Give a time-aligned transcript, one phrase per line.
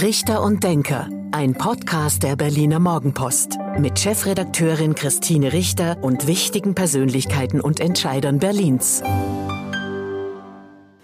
[0.00, 7.60] Richter und Denker, ein Podcast der Berliner Morgenpost mit Chefredakteurin Christine Richter und wichtigen Persönlichkeiten
[7.60, 9.02] und Entscheidern Berlins.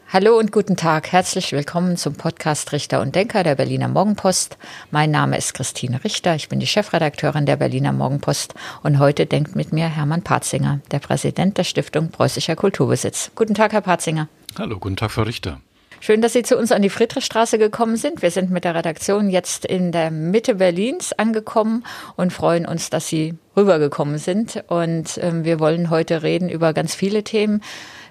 [0.08, 1.10] Hallo und guten Tag.
[1.10, 4.58] Herzlich willkommen zum Podcast Richter und Denker der Berliner Morgenpost.
[4.92, 6.36] Mein Name ist Christine Richter.
[6.36, 8.54] Ich bin die Chefredakteurin der Berliner Morgenpost
[8.84, 13.32] und heute denkt mit mir Hermann Patzinger, der Präsident der Stiftung Preußischer Kulturbesitz.
[13.34, 14.28] Guten Tag, Herr Patzinger.
[14.56, 15.58] Hallo, guten Tag, Frau Richter.
[16.04, 18.20] Schön, dass Sie zu uns an die Friedrichstraße gekommen sind.
[18.20, 21.82] Wir sind mit der Redaktion jetzt in der Mitte Berlins angekommen
[22.16, 24.64] und freuen uns, dass Sie rübergekommen sind.
[24.68, 27.62] Und ähm, wir wollen heute reden über ganz viele Themen.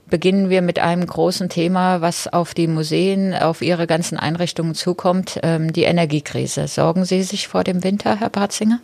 [0.08, 5.40] Beginnen wir mit einem großen Thema, was auf die Museen, auf Ihre ganzen Einrichtungen zukommt,
[5.44, 6.68] ähm, die Energiekrise.
[6.68, 8.80] Sorgen Sie sich vor dem Winter, Herr Barzinger?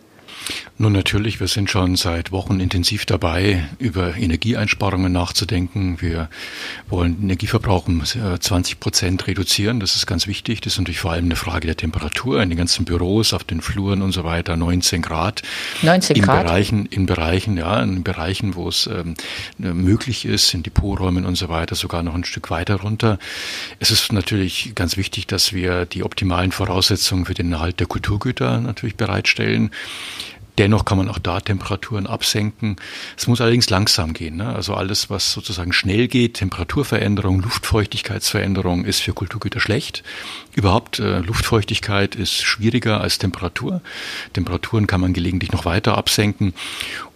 [0.78, 6.00] Nun natürlich, wir sind schon seit Wochen intensiv dabei, über Energieeinsparungen nachzudenken.
[6.00, 6.30] Wir
[6.88, 9.78] wollen Energieverbrauch um 20 äh, Prozent reduzieren.
[9.78, 10.62] Das ist ganz wichtig.
[10.62, 13.60] Das ist natürlich vor allem eine Frage der Temperatur in den ganzen Büros, auf den
[13.60, 14.56] Fluren und so weiter.
[14.56, 15.42] 19 Grad.
[15.82, 16.46] 19 in Grad?
[16.46, 19.16] Bereichen, in Bereichen, ja, in Bereichen, wo es ähm,
[19.58, 23.18] möglich ist, in Depoträumen und so weiter, sogar noch ein Stück weiter runter.
[23.80, 28.62] Es ist natürlich ganz wichtig, dass wir die optimalen Voraussetzungen für den Erhalt der Kulturgüter
[28.62, 29.70] natürlich bereitstellen.
[30.60, 32.76] Dennoch kann man auch da Temperaturen absenken.
[33.16, 34.36] Es muss allerdings langsam gehen.
[34.36, 34.54] Ne?
[34.54, 40.02] Also alles, was sozusagen schnell geht, Temperaturveränderung, Luftfeuchtigkeitsveränderung, ist für Kulturgüter schlecht.
[40.54, 43.82] Überhaupt äh, Luftfeuchtigkeit ist schwieriger als Temperatur.
[44.32, 46.54] Temperaturen kann man gelegentlich noch weiter absenken.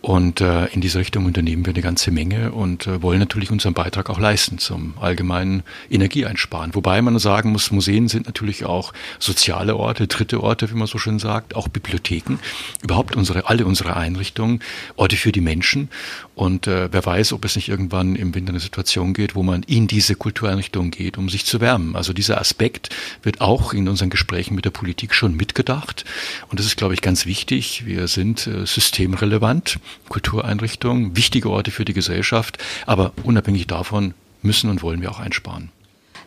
[0.04, 3.72] Und äh, in diese Richtung unternehmen wir eine ganze Menge und äh, wollen natürlich unseren
[3.72, 6.74] Beitrag auch leisten zum allgemeinen Energieeinsparen.
[6.74, 10.98] Wobei man sagen muss, Museen sind natürlich auch soziale Orte, dritte Orte, wie man so
[10.98, 12.38] schön sagt, auch Bibliotheken.
[12.82, 14.60] Überhaupt unsere, alle unsere Einrichtungen,
[14.96, 15.88] Orte für die Menschen.
[16.34, 19.62] Und äh, wer weiß, ob es nicht irgendwann im Winter eine Situation geht, wo man
[19.62, 21.96] in diese Kultureinrichtungen geht, um sich zu wärmen.
[21.96, 22.90] Also dieser Aspekt
[23.24, 26.04] wird auch in unseren Gesprächen mit der Politik schon mitgedacht.
[26.50, 27.86] Und das ist, glaube ich, ganz wichtig.
[27.86, 29.78] Wir sind äh, systemrelevant.
[30.08, 35.70] Kultureinrichtungen, wichtige Orte für die Gesellschaft, aber unabhängig davon müssen und wollen wir auch einsparen.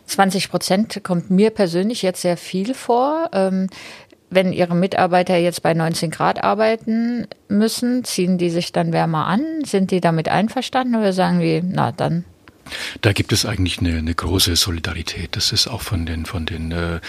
[0.06, 3.30] 20 Prozent kommt mir persönlich jetzt sehr viel vor.
[3.32, 3.68] Ähm,
[4.30, 9.42] wenn Ihre Mitarbeiter jetzt bei 19 Grad arbeiten müssen, ziehen die sich dann wärmer an?
[9.64, 12.24] Sind die damit einverstanden oder sagen die, na dann
[13.00, 15.36] da gibt es eigentlich eine, eine große Solidarität.
[15.36, 17.00] Das ist auch von den, von den äh,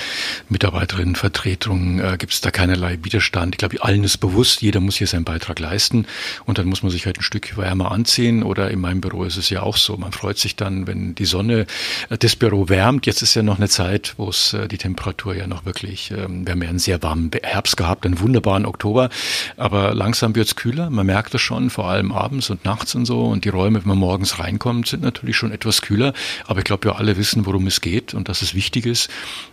[0.50, 3.56] Mitarbeiterinnenvertretungen, äh, gibt es da keinerlei Widerstand.
[3.56, 6.06] Ich glaube, allen ist bewusst, jeder muss hier seinen Beitrag leisten
[6.46, 8.44] und dann muss man sich halt ein Stück wärmer anziehen.
[8.44, 9.98] Oder in meinem Büro ist es ja auch so.
[9.98, 11.66] Man freut sich dann, wenn die Sonne
[12.10, 13.06] äh, das Büro wärmt.
[13.06, 16.28] Jetzt ist ja noch eine Zeit, wo es äh, die Temperatur ja noch wirklich, äh,
[16.28, 19.10] wir haben ja einen sehr warmen Herbst gehabt, einen wunderbaren Oktober,
[19.58, 20.90] aber langsam wird es kühler.
[20.90, 23.26] Man merkt es schon, vor allem abends und nachts und so.
[23.26, 26.14] Und die Räume, wenn man morgens reinkommt, sind natürlich schon schon etwas kühler,
[26.46, 29.10] aber ich glaube, wir alle wissen, worum es geht und dass es wichtig ist.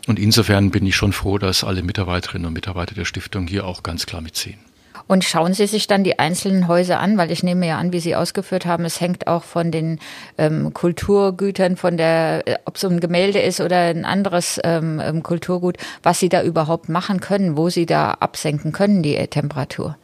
[0.07, 3.83] Und insofern bin ich schon froh, dass alle Mitarbeiterinnen und Mitarbeiter der Stiftung hier auch
[3.83, 4.59] ganz klar mitziehen.
[5.09, 8.01] Und schauen Sie sich dann die einzelnen Häuser an, weil ich nehme ja an, wie
[8.01, 10.01] Sie ausgeführt haben, es hängt auch von den
[10.37, 15.23] ähm, Kulturgütern, von der, äh, ob es ein Gemälde ist oder ein anderes ähm, ähm,
[15.23, 19.97] Kulturgut, was Sie da überhaupt machen können, wo Sie da absenken können, die Temperatur.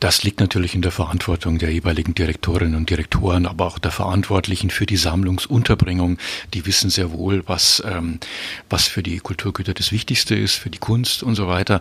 [0.00, 4.70] Das liegt natürlich in der Verantwortung der jeweiligen Direktorinnen und Direktoren, aber auch der Verantwortlichen
[4.70, 6.18] für die Sammlungsunterbringung.
[6.52, 8.20] Die wissen sehr wohl, was, ähm,
[8.68, 11.80] was für die Kulturgüter das Wichtigste ist, für die Kunst und so weiter.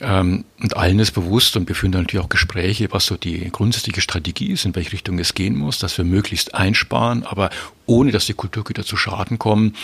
[0.00, 4.00] Ähm, und allen ist bewusst und wir führen natürlich auch Gespräche, was so die grundsätzliche
[4.00, 7.50] Strategie ist, in welche Richtung es gehen muss, dass wir möglichst einsparen, aber
[7.86, 9.74] ohne dass die Kulturgüter zu Schaden kommen.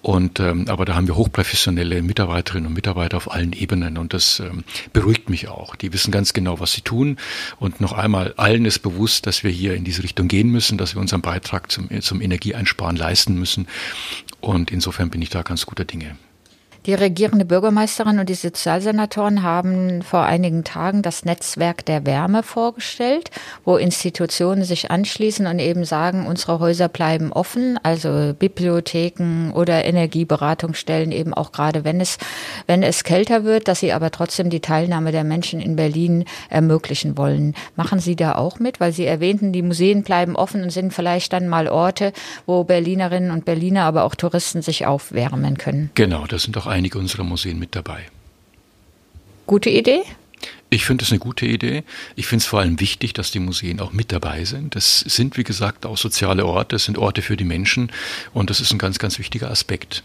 [0.00, 4.40] Und ähm, aber da haben wir hochprofessionelle Mitarbeiterinnen und Mitarbeiter auf allen Ebenen und das
[4.40, 5.76] ähm, beruhigt mich auch.
[5.76, 7.18] Die wissen ganz genau, was sie tun.
[7.58, 10.94] Und noch einmal, allen ist bewusst, dass wir hier in diese Richtung gehen müssen, dass
[10.94, 13.68] wir unseren Beitrag zum, zum Energieeinsparen leisten müssen.
[14.40, 16.16] Und insofern bin ich da ganz guter Dinge.
[16.84, 23.30] Die regierende Bürgermeisterin und die Sozialsenatoren haben vor einigen Tagen das Netzwerk der Wärme vorgestellt,
[23.64, 31.12] wo Institutionen sich anschließen und eben sagen, unsere Häuser bleiben offen, also Bibliotheken oder Energieberatungsstellen
[31.12, 32.18] eben auch gerade, wenn es,
[32.66, 37.16] wenn es kälter wird, dass sie aber trotzdem die Teilnahme der Menschen in Berlin ermöglichen
[37.16, 37.54] wollen.
[37.76, 38.80] Machen Sie da auch mit?
[38.80, 42.12] Weil Sie erwähnten, die Museen bleiben offen und sind vielleicht dann mal Orte,
[42.44, 45.92] wo Berlinerinnen und Berliner, aber auch Touristen sich aufwärmen können.
[45.94, 48.00] Genau, das sind auch einige unserer Museen mit dabei.
[49.46, 50.02] Gute Idee?
[50.70, 51.84] Ich finde es eine gute Idee.
[52.16, 54.74] Ich finde es vor allem wichtig, dass die Museen auch mit dabei sind.
[54.74, 57.92] Das sind, wie gesagt, auch soziale Orte, das sind Orte für die Menschen
[58.32, 60.02] und das ist ein ganz, ganz wichtiger Aspekt.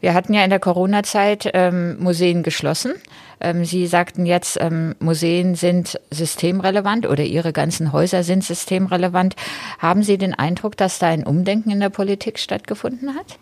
[0.00, 2.94] Wir hatten ja in der Corona-Zeit ähm, Museen geschlossen.
[3.40, 9.36] Ähm, Sie sagten jetzt, ähm, Museen sind systemrelevant oder Ihre ganzen Häuser sind systemrelevant.
[9.78, 13.38] Haben Sie den Eindruck, dass da ein Umdenken in der Politik stattgefunden hat?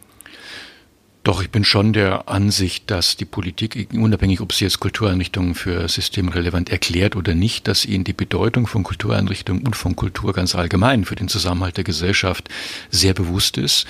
[1.22, 5.86] Doch, ich bin schon der Ansicht, dass die Politik, unabhängig ob sie jetzt Kultureinrichtungen für
[5.86, 11.04] systemrelevant erklärt oder nicht, dass ihnen die Bedeutung von Kultureinrichtungen und von Kultur ganz allgemein
[11.04, 12.48] für den Zusammenhalt der Gesellschaft
[12.88, 13.86] sehr bewusst ist.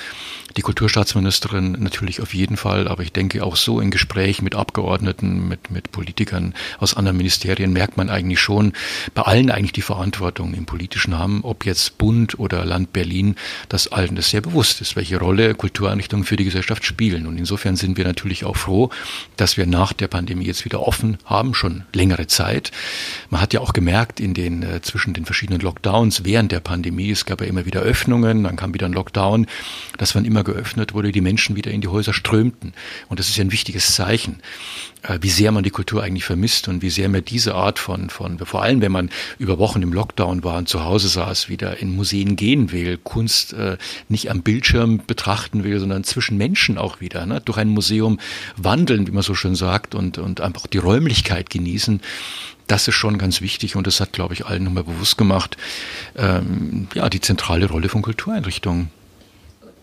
[0.56, 5.46] Die Kulturstaatsministerin natürlich auf jeden Fall, aber ich denke auch so in Gespräch mit Abgeordneten,
[5.46, 8.72] mit, mit Politikern aus anderen Ministerien merkt man eigentlich schon
[9.14, 13.36] bei allen eigentlich die Verantwortung im Politischen haben, ob jetzt Bund oder Land Berlin,
[13.68, 17.26] dass allen das sehr bewusst ist, welche Rolle Kultureinrichtungen für die Gesellschaft spielen entwickeln.
[17.26, 18.90] Und insofern sind wir natürlich auch froh,
[19.36, 22.70] dass wir nach der Pandemie jetzt wieder offen haben, schon längere Zeit.
[23.30, 27.10] Man hat ja auch gemerkt in den äh, zwischen den verschiedenen Lockdowns während der Pandemie,
[27.10, 29.46] es gab ja immer wieder Öffnungen, dann kam wieder ein Lockdown,
[29.98, 32.72] dass wann immer geöffnet wurde, die Menschen wieder in die Häuser strömten.
[33.08, 34.40] Und das ist ja ein wichtiges Zeichen,
[35.20, 38.38] wie sehr man die Kultur eigentlich vermisst und wie sehr man diese Art von, von,
[38.38, 41.94] vor allem wenn man über Wochen im Lockdown war und zu Hause saß, wieder in
[41.94, 43.76] Museen gehen will, Kunst äh,
[44.08, 47.40] nicht am Bildschirm betrachten will, sondern zwischen Menschen auch wieder wieder, ne?
[47.40, 48.18] durch ein Museum
[48.56, 52.00] wandeln, wie man so schön sagt, und, und einfach die Räumlichkeit genießen.
[52.66, 55.56] Das ist schon ganz wichtig und das hat, glaube ich, allen nochmal bewusst gemacht,
[56.16, 58.90] ähm, ja, die zentrale Rolle von Kultureinrichtungen.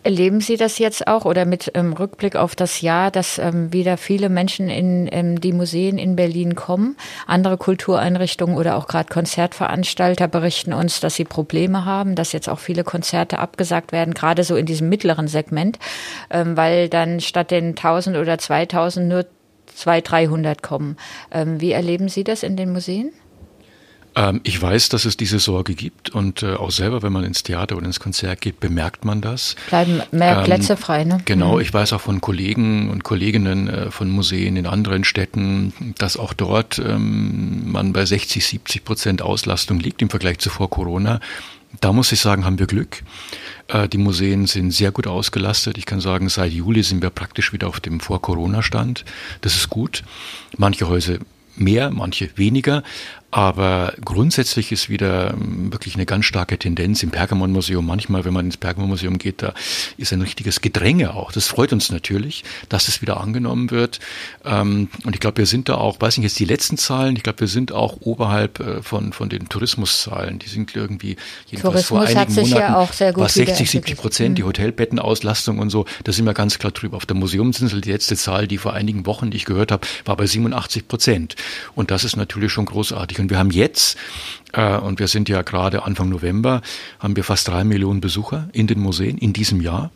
[0.04, 3.98] Erleben Sie das jetzt auch oder mit ähm, Rückblick auf das Jahr, dass ähm, wieder
[3.98, 6.96] viele Menschen in ähm, die Museen in Berlin kommen?
[7.26, 12.60] Andere Kultureinrichtungen oder auch gerade Konzertveranstalter berichten uns, dass sie Probleme haben, dass jetzt auch
[12.60, 15.78] viele Konzerte abgesagt werden, gerade so in diesem mittleren Segment,
[16.30, 19.26] ähm, weil dann statt den 1000 oder 2000 nur
[19.76, 20.98] 200, 300 kommen.
[21.32, 23.12] Ähm, wie erleben Sie das in den Museen?
[24.18, 27.44] Ähm, ich weiß, dass es diese Sorge gibt und äh, auch selber, wenn man ins
[27.44, 29.56] Theater oder ins Konzert geht, bemerkt man das.
[29.70, 31.20] Bleiben mehr ähm, Plätze frei, ne?
[31.26, 31.62] Genau, mhm.
[31.62, 36.34] ich weiß auch von Kollegen und Kolleginnen äh, von Museen in anderen Städten, dass auch
[36.34, 41.20] dort ähm, man bei 60, 70 Prozent Auslastung liegt im Vergleich zu vor Corona.
[41.80, 43.04] Da muss ich sagen, haben wir Glück.
[43.68, 45.78] Äh, die Museen sind sehr gut ausgelastet.
[45.78, 49.06] Ich kann sagen, seit Juli sind wir praktisch wieder auf dem Vor-Corona-Stand.
[49.42, 50.04] Das ist gut.
[50.58, 51.20] Manche Häuser
[51.56, 52.84] mehr, manche weniger.
[53.30, 57.86] Aber grundsätzlich ist wieder ähm, wirklich eine ganz starke Tendenz im Pergamon-Museum.
[57.86, 59.54] Manchmal, wenn man ins Pergamon-Museum geht, da
[59.98, 61.34] ist ein richtiges Gedränge auch.
[61.34, 64.00] Das freut uns natürlich, dass es wieder angenommen wird.
[64.46, 67.24] Ähm, und ich glaube, wir sind da auch, weiß nicht jetzt die letzten Zahlen, ich
[67.24, 70.40] glaube, wir sind auch oberhalb äh, von, von den Tourismuszahlen.
[70.40, 73.98] Die sind irgendwie jedenfalls Tourismus vor einigen Monaten ja auch sehr gut was 60, 70
[73.98, 74.36] Prozent, mhm.
[74.36, 76.96] die Hotelbettenauslastung und so, da sind wir ganz klar drüber.
[76.96, 80.16] Auf der Museumsinsel, die letzte Zahl, die vor einigen Wochen, die ich gehört habe, war
[80.16, 81.36] bei 87 Prozent.
[81.76, 83.98] Und das ist natürlich schon großartig Und wir haben jetzt,
[84.54, 86.62] äh, und wir sind ja gerade Anfang November,
[87.00, 89.92] haben wir fast drei Millionen Besucher in den Museen in diesem Jahr.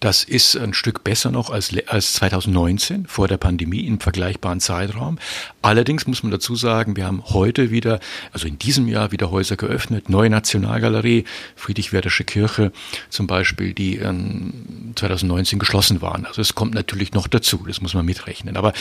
[0.00, 5.18] Das ist ein Stück besser noch als, als 2019 vor der Pandemie im vergleichbaren Zeitraum.
[5.60, 8.00] Allerdings muss man dazu sagen, wir haben heute wieder,
[8.32, 10.08] also in diesem Jahr wieder Häuser geöffnet.
[10.08, 11.24] Neue Nationalgalerie,
[11.54, 12.72] Friedrich-Werdersche Kirche
[13.10, 16.24] zum Beispiel, die ähm, 2019 geschlossen waren.
[16.24, 18.56] Also es kommt natürlich noch dazu, das muss man mitrechnen.
[18.56, 18.72] Aber,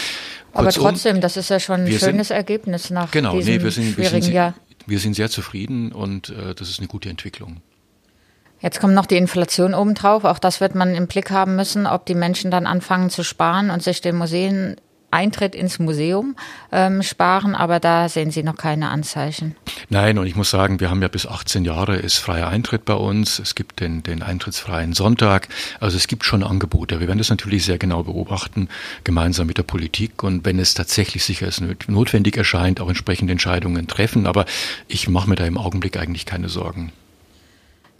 [0.54, 3.72] Aber trotzdem, das ist ja schon ein schönes sind, Ergebnis nach genau, diesem nee, wir
[3.72, 4.54] sind, schwierigen wir sind, Jahr.
[4.88, 7.57] Wir sind sehr zufrieden und äh, das ist eine gute Entwicklung.
[8.62, 10.26] Jetzt kommt noch die Inflation obendrauf.
[10.26, 13.70] Auch das wird man im Blick haben müssen, ob die Menschen dann anfangen zu sparen
[13.70, 14.76] und sich den Museen
[15.12, 16.36] Eintritt ins Museum
[16.72, 19.56] ähm, sparen, aber da sehen Sie noch keine Anzeichen.
[19.90, 22.94] Nein, und ich muss sagen, wir haben ja bis 18 Jahre ist freier Eintritt bei
[22.94, 23.40] uns.
[23.40, 25.48] Es gibt den, den eintrittsfreien Sonntag.
[25.80, 27.00] Also es gibt schon Angebote.
[27.00, 28.70] Wir werden das natürlich sehr genau beobachten,
[29.04, 30.22] gemeinsam mit der Politik.
[30.24, 34.28] Und wenn es tatsächlich sicher ist, notwendig erscheint, auch entsprechende Entscheidungen treffen.
[34.28, 34.46] Aber
[34.88, 36.92] ich mache mir da im Augenblick eigentlich keine Sorgen.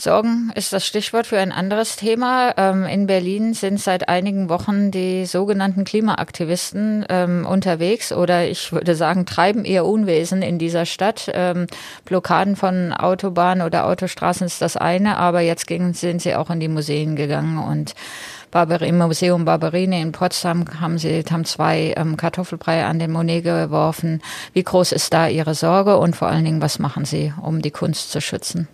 [0.02, 2.54] Sorgen ist das Stichwort für ein anderes Thema.
[2.58, 8.96] Ähm, in Berlin sind seit einigen Wochen die sogenannten Klimaaktivisten ähm, unterwegs oder ich würde
[8.96, 11.30] sagen, treiben ihr Unwesen in dieser Stadt.
[11.34, 11.68] Ähm,
[12.06, 16.68] Blockaden von Autobahnen oder Autostraßen ist das eine, aber jetzt sind sie auch in die
[16.68, 17.94] Museen gegangen und
[18.82, 24.22] im Museum Barberini in Potsdam haben sie haben zwei Kartoffelbrei an den Monet geworfen.
[24.54, 27.70] Wie groß ist da Ihre Sorge und vor allen Dingen, was machen Sie, um die
[27.70, 28.68] Kunst zu schützen?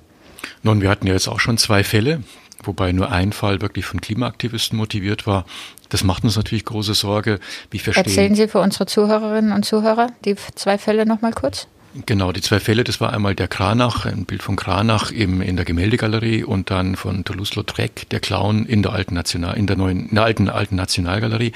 [0.65, 2.24] Nun, wir hatten ja jetzt auch schon zwei Fälle,
[2.63, 5.45] wobei nur ein Fall wirklich von Klimaaktivisten motiviert war.
[5.89, 7.39] Das macht uns natürlich große Sorge.
[7.69, 11.67] Wie verstehen Erzählen Sie für unsere Zuhörerinnen und Zuhörer die zwei Fälle nochmal kurz?
[12.07, 15.55] Genau, die zwei Fälle, das war einmal der Kranach, ein Bild von Kranach im, in
[15.55, 20.10] der Gemäldegalerie und dann von Toulouse-Lautrec, der Clown in der alten National, in der neuen,
[20.10, 21.51] in der alten, alten Nationalgalerie.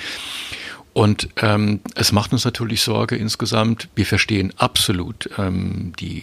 [0.93, 3.89] Und ähm, es macht uns natürlich Sorge insgesamt.
[3.95, 6.21] Wir verstehen absolut ähm, die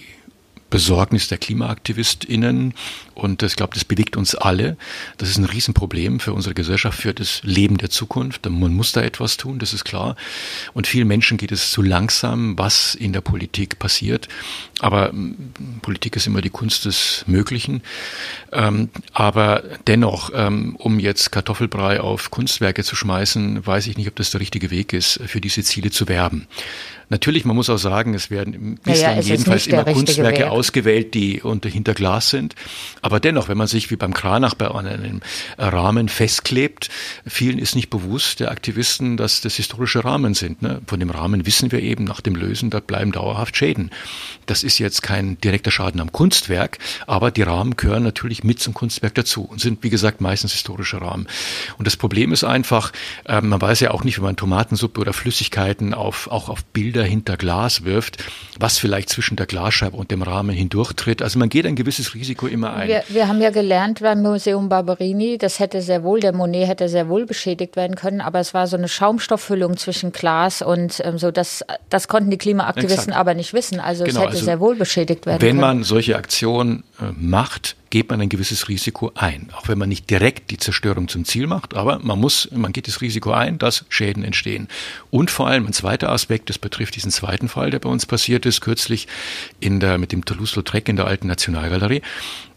[0.71, 2.75] Besorgnis der KlimaaktivistInnen
[3.17, 4.77] und ich glaube, das bewegt uns alle.
[5.17, 8.45] Das ist ein Riesenproblem für unsere Gesellschaft, für das Leben der Zukunft.
[8.49, 10.17] Man muss da etwas tun, das ist klar.
[10.75, 14.29] Und vielen Menschen geht es zu langsam, was in der Politik passiert.
[14.81, 17.83] Aber hm, Politik ist immer die Kunst des Möglichen.
[18.53, 24.17] Ähm, aber dennoch, ähm, um jetzt Kartoffelbrei auf Kunstwerke zu schmeißen, weiß ich nicht, ob
[24.17, 26.49] das der richtige Weg ist, für diese Ziele zu werben.
[27.09, 30.47] Natürlich, man muss auch sagen, es werden bislang naja, jedenfalls immer Kunstwerke Weg.
[30.47, 32.57] ausgewählt, die unter hinter Glas sind.
[33.01, 35.21] Aber dennoch, wenn man sich wie beim Kranach bei einem
[35.57, 36.89] Rahmen festklebt,
[37.25, 40.63] vielen ist nicht bewusst, der Aktivisten, dass das historische Rahmen sind.
[40.63, 40.81] Ne?
[40.89, 43.91] Von dem Rahmen wissen wir eben nach dem Lösen, da bleiben dauerhaft Schäden.
[44.47, 48.75] Das ist jetzt kein direkter Schaden am Kunstwerk, aber die Rahmen gehören natürlich mit zum
[48.75, 51.29] Kunstwerk dazu und sind, wie gesagt, meistens historische Rahmen.
[51.79, 52.91] Und das Problem ist einfach,
[53.27, 56.96] äh, man weiß ja auch nicht, wenn man Tomatensuppe oder Flüssigkeiten auf, auch auf Bilder
[57.05, 58.25] hinter Glas wirft,
[58.59, 61.23] was vielleicht zwischen der Glasscheibe und dem Rahmen hindurchtritt.
[61.23, 62.89] Also man geht ein gewisses Risiko immer ein.
[62.89, 66.89] Wir, wir haben ja gelernt beim Museum Barberini, das hätte sehr wohl, der Monet hätte
[66.89, 71.19] sehr wohl beschädigt werden können, aber es war so eine Schaumstofffüllung zwischen Glas und ähm,
[71.19, 73.19] so, das, das konnten die Klimaaktivisten Exakt.
[73.19, 73.81] aber nicht wissen.
[73.81, 75.61] Also genau, es hätte also sehr wohl beschädigt werden wenn können.
[75.61, 79.49] Wenn man solche Aktionen äh, macht, geht man ein gewisses Risiko ein.
[79.57, 82.89] Auch wenn man nicht direkt die Zerstörung zum Ziel macht, aber man muss, man geht
[82.89, 84.69] das Risiko ein, dass Schäden entstehen.
[85.11, 88.45] Und vor allem ein zweiter Aspekt, das betrifft diesen zweiten Fall, der bei uns passiert
[88.45, 89.09] ist, kürzlich
[89.61, 92.03] in der, mit dem Toulouse-Lautrec in der alten Nationalgalerie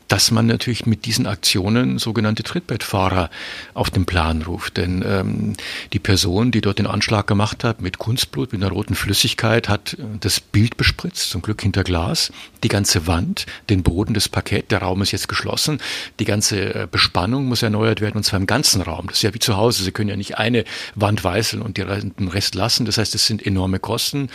[0.10, 3.30] dass man natürlich mit diesen Aktionen sogenannte Trittbettfahrer
[3.74, 4.78] auf den Plan ruft.
[4.78, 5.54] Denn ähm,
[5.94, 9.94] die Person, die dort den Anschlag gemacht hat, mit Kunstblut, mit einer roten Flüssigkeit, hat
[9.94, 14.72] äh, das Bild bespritzt, zum Glück hinter Glas, die ganze Wand, den Boden, das Parkett,
[14.72, 15.80] der Raum ist jetzt geschlossen,
[16.20, 19.08] die ganze äh, Bespannung muss erneuert werden und zwar im ganzen Raum.
[19.08, 22.28] Das ist ja wie zu Hause, Sie können ja nicht eine Wand weißeln und den
[22.28, 22.86] Rest lassen.
[22.86, 24.30] Das heißt, es sind enorme Kosten.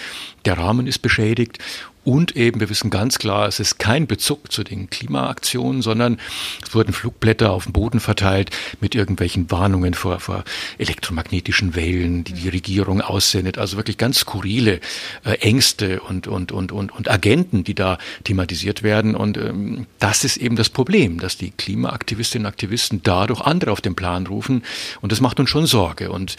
[0.45, 1.59] Der Rahmen ist beschädigt
[2.05, 6.19] und eben, wir wissen ganz klar, es ist kein Bezug zu den Klimaaktionen, sondern
[6.63, 10.45] es wurden Flugblätter auf dem Boden verteilt mit irgendwelchen Warnungen vor, vor
[10.79, 13.59] elektromagnetischen Wellen, die die Regierung aussendet.
[13.59, 14.81] Also wirklich ganz skurrile
[15.25, 19.15] äh, Ängste und, und, und, und, und Agenten, die da thematisiert werden.
[19.15, 23.81] Und ähm, das ist eben das Problem, dass die Klimaaktivistinnen und Aktivisten dadurch andere auf
[23.81, 24.63] den Plan rufen.
[25.01, 26.11] Und das macht uns schon Sorge.
[26.11, 26.37] Und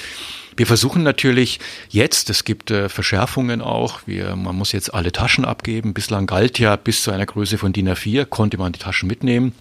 [0.57, 1.59] wir versuchen natürlich
[1.89, 5.93] jetzt, es gibt äh, Verschärfungen auch, wir, man muss jetzt alle Taschen abgeben.
[5.93, 9.53] Bislang galt ja bis zu einer Größe von DIN A4, konnte man die Taschen mitnehmen.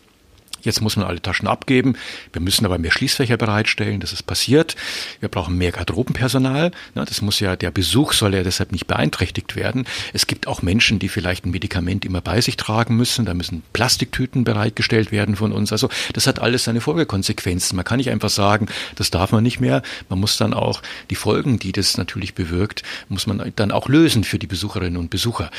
[0.64, 1.96] Jetzt muss man alle Taschen abgeben.
[2.32, 4.00] Wir müssen aber mehr Schließfächer bereitstellen.
[4.00, 4.76] Das ist passiert.
[5.20, 6.70] Wir brauchen mehr Garderobenpersonal.
[6.94, 9.86] Das muss ja, der Besuch soll ja deshalb nicht beeinträchtigt werden.
[10.12, 13.24] Es gibt auch Menschen, die vielleicht ein Medikament immer bei sich tragen müssen.
[13.26, 15.70] Da müssen Plastiktüten bereitgestellt werden von uns.
[15.70, 17.76] Also das hat alles seine Folgekonsequenzen.
[17.76, 18.66] Man kann nicht einfach sagen,
[18.96, 19.82] das darf man nicht mehr.
[20.08, 24.24] Man muss dann auch die Folgen, die das natürlich bewirkt, muss man dann auch lösen
[24.24, 25.50] für die Besucherinnen und Besucher.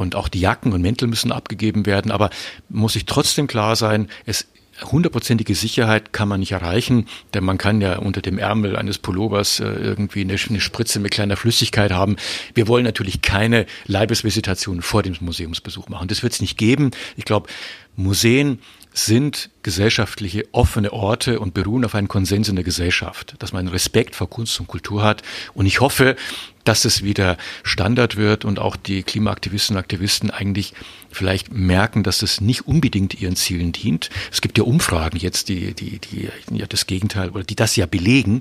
[0.00, 2.10] Und auch die Jacken und Mäntel müssen abgegeben werden.
[2.10, 2.30] Aber
[2.70, 4.46] muss sich trotzdem klar sein, es
[4.82, 9.60] hundertprozentige Sicherheit kann man nicht erreichen, denn man kann ja unter dem Ärmel eines Pullovers
[9.60, 12.16] äh, irgendwie eine, eine, Spritze mit kleiner Flüssigkeit haben.
[12.54, 16.08] Wir wollen natürlich keine Leibesvisitation vor dem Museumsbesuch machen.
[16.08, 16.92] Das wird es nicht geben.
[17.16, 17.50] Ich glaube,
[17.94, 18.60] Museen
[18.92, 24.16] sind gesellschaftliche offene Orte und beruhen auf einem Konsens in der Gesellschaft, dass man Respekt
[24.16, 25.22] vor Kunst und Kultur hat.
[25.54, 26.16] Und ich hoffe,
[26.64, 30.74] dass es wieder Standard wird und auch die Klimaaktivisten und Aktivisten eigentlich
[31.10, 34.10] vielleicht merken, dass es nicht unbedingt ihren Zielen dient.
[34.30, 37.86] Es gibt ja Umfragen jetzt, die, die, die ja das Gegenteil oder die das ja
[37.86, 38.40] belegen.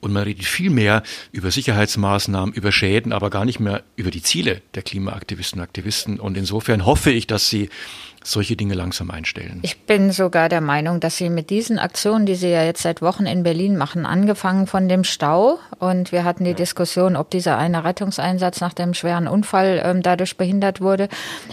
[0.00, 1.02] Und man redet viel mehr
[1.32, 6.20] über Sicherheitsmaßnahmen, über Schäden, aber gar nicht mehr über die Ziele der Klimaaktivisten und Aktivisten.
[6.20, 7.68] Und insofern hoffe ich, dass sie
[8.30, 9.60] solche Dinge langsam einstellen.
[9.62, 13.02] Ich bin sogar der Meinung, dass Sie mit diesen Aktionen, die Sie ja jetzt seit
[13.02, 16.56] Wochen in Berlin machen, angefangen von dem Stau und wir hatten die ja.
[16.56, 21.08] Diskussion, ob dieser eine Rettungseinsatz nach dem schweren Unfall ähm, dadurch behindert wurde,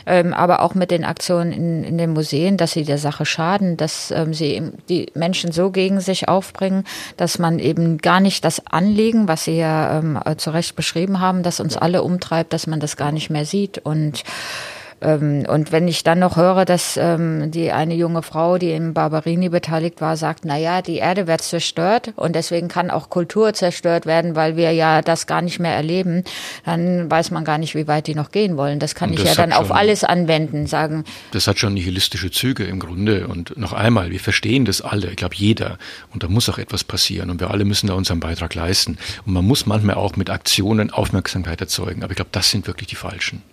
[0.05, 3.77] ähm, aber auch mit den Aktionen in, in den Museen, dass sie der Sache schaden,
[3.77, 6.83] dass ähm, sie die Menschen so gegen sich aufbringen,
[7.17, 11.43] dass man eben gar nicht das Anliegen, was Sie ja ähm, zu Recht beschrieben haben,
[11.43, 14.23] das uns alle umtreibt, dass man das gar nicht mehr sieht und
[15.01, 19.49] und wenn ich dann noch höre, dass ähm, die eine junge Frau, die im Barberini
[19.49, 24.05] beteiligt war, sagt, na ja, die Erde wird zerstört und deswegen kann auch Kultur zerstört
[24.05, 26.23] werden, weil wir ja das gar nicht mehr erleben,
[26.63, 28.79] dann weiß man gar nicht, wie weit die noch gehen wollen.
[28.79, 31.03] Das kann und ich das ja dann auf alles anwenden, sagen.
[31.31, 33.27] Das hat schon nihilistische Züge im Grunde.
[33.27, 35.77] Und noch einmal, wir verstehen das alle, ich glaube jeder.
[36.13, 37.29] Und da muss auch etwas passieren.
[37.29, 38.97] Und wir alle müssen da unseren Beitrag leisten.
[39.25, 42.01] Und man muss manchmal auch mit Aktionen Aufmerksamkeit erzeugen.
[42.03, 43.43] Aber ich glaube, das sind wirklich die falschen.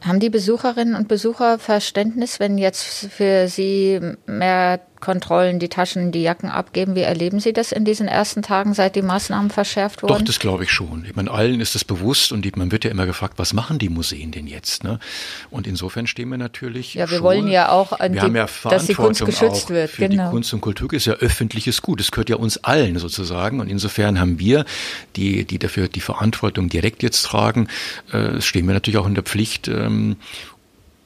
[0.00, 6.22] Haben die Besucherinnen und Besucher Verständnis, wenn jetzt für sie mehr Kontrollen die Taschen, die
[6.22, 6.94] Jacken abgeben.
[6.94, 10.12] Wie erleben Sie das in diesen ersten Tagen, seit die Maßnahmen verschärft wurden?
[10.12, 11.04] Doch, das glaube ich schon.
[11.04, 13.88] Ich meine, allen ist das bewusst und man wird ja immer gefragt, was machen die
[13.88, 14.84] Museen denn jetzt?
[14.84, 14.98] Ne?
[15.50, 16.94] Und insofern stehen wir natürlich.
[16.94, 19.90] Ja, wir schon, wollen ja auch, wir die, haben ja dass die Kunst geschützt wird.
[19.90, 20.26] Für genau.
[20.26, 22.00] die Kunst und Kultur ist ja öffentliches Gut.
[22.00, 23.60] Es gehört ja uns allen sozusagen.
[23.60, 24.64] Und insofern haben wir,
[25.16, 27.68] die, die dafür die Verantwortung direkt jetzt tragen,
[28.12, 30.16] äh, stehen wir natürlich auch in der Pflicht, ähm,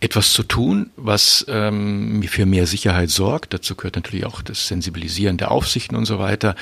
[0.02, 3.54] etwas zu tun, was ähm, für mehr Sicherheit sorgt.
[3.54, 6.56] Dazu gehört natürlich auch das Sensibilisieren der Aufsichten und so weiter,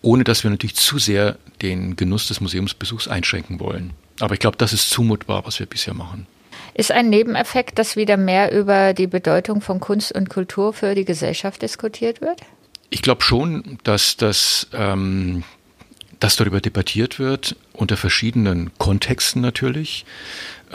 [0.00, 3.90] ohne dass wir natürlich zu sehr den Genuss des Museumsbesuchs einschränken wollen.
[4.20, 6.26] Aber ich glaube, das ist zumutbar, was wir bisher machen.
[6.72, 11.04] Ist ein Nebeneffekt, dass wieder mehr über die Bedeutung von Kunst und Kultur für die
[11.04, 12.40] Gesellschaft diskutiert wird?
[12.88, 15.44] Ich glaube schon, dass das ähm,
[16.22, 20.04] dass darüber debattiert wird, unter verschiedenen Kontexten natürlich.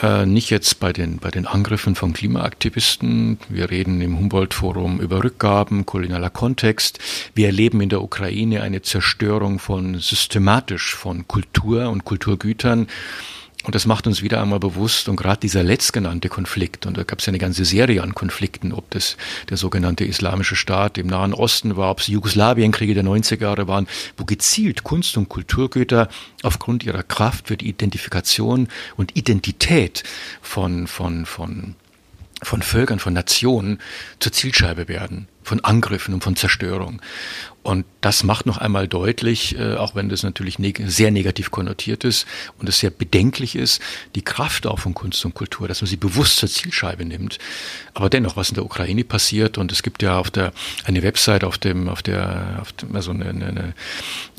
[0.01, 3.39] Äh, nicht jetzt bei den, bei den Angriffen von Klimaaktivisten.
[3.49, 6.99] Wir reden im Humboldt-Forum über Rückgaben, kolonialer Kontext.
[7.33, 12.87] Wir erleben in der Ukraine eine Zerstörung von systematisch von Kultur und Kulturgütern
[13.63, 17.19] und das macht uns wieder einmal bewusst, und gerade dieser letztgenannte Konflikt, und da gab
[17.19, 19.17] es ja eine ganze Serie an Konflikten, ob das
[19.49, 23.87] der sogenannte Islamische Staat im Nahen Osten war, ob es Jugoslawienkriege der 90er Jahre waren,
[24.15, 26.07] wo gezielt Kunst- und Kulturgüter
[26.43, 30.03] aufgrund ihrer Kraft für die Identifikation und Identität
[30.41, 31.75] von, von, von,
[32.43, 33.79] von Völkern, von Nationen
[34.19, 37.01] zur Zielscheibe werden, von Angriffen und von Zerstörung.
[37.67, 42.05] Und das macht noch einmal deutlich, äh, auch wenn das natürlich neg sehr negativ konnotiert
[42.05, 42.25] ist
[42.59, 43.81] und es sehr bedenklich ist,
[44.15, 47.39] die Kraft auch von Kunst und Kultur, dass man sie bewusst zur Zielscheibe nimmt.
[47.93, 50.53] Aber dennoch, was in der Ukraine passiert, und es gibt ja auf der
[50.85, 53.73] eine Website auf dem, auf der, auf dem, also eine, eine,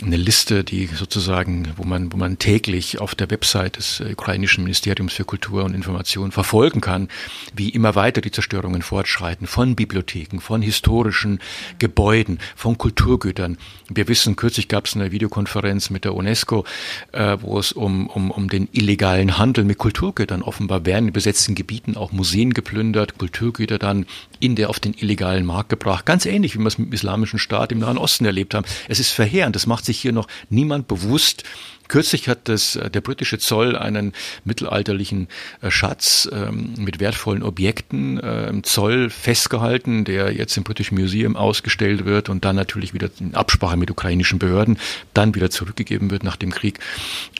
[0.00, 5.12] eine Liste, die sozusagen, wo man, wo man täglich auf der Website des ukrainischen Ministeriums
[5.12, 7.08] für Kultur und Information verfolgen kann,
[7.54, 10.62] wie immer weiter die Zerstörungen fortschreiten von Bibliotheken, von
[10.98, 11.38] historischen
[11.78, 13.58] Gebäuden, von Kultur Kulturgütern.
[13.88, 16.64] Wir wissen, kürzlich gab es eine Videokonferenz mit der UNESCO,
[17.12, 21.54] äh, wo es um, um, um den illegalen Handel mit Kulturgütern offenbar werden in besetzten
[21.54, 24.06] Gebieten auch Museen geplündert, Kulturgüter dann
[24.40, 26.06] in der auf den illegalen Markt gebracht.
[26.06, 28.66] Ganz ähnlich, wie wir es mit dem Islamischen Staat im Nahen Osten erlebt haben.
[28.88, 29.56] Es ist verheerend.
[29.56, 31.44] Das macht sich hier noch niemand bewusst.
[31.88, 34.12] Kürzlich hat das, äh, der britische Zoll einen
[34.44, 35.28] mittelalterlichen
[35.62, 41.34] äh, Schatz ähm, mit wertvollen Objekten äh, im Zoll festgehalten, der jetzt im British Museum
[41.34, 44.78] ausgestellt wird und dann natürlich wieder in Absprache mit ukrainischen Behörden
[45.14, 46.78] dann wieder zurückgegeben wird nach dem Krieg,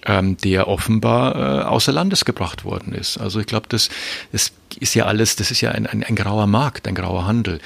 [0.07, 3.19] ähm, der offenbar äh, außer Landes gebracht worden ist.
[3.19, 3.91] Also ich glaube, das,
[4.33, 7.61] das ist ja alles, das ist ja ein, ein, ein grauer Markt, ein grauer Handel.